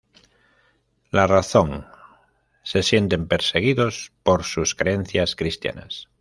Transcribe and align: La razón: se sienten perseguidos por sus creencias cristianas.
La 1.11 1.27
razón: 1.27 1.85
se 2.63 2.81
sienten 2.81 3.27
perseguidos 3.27 4.11
por 4.23 4.43
sus 4.45 4.73
creencias 4.73 5.35
cristianas. 5.35 6.07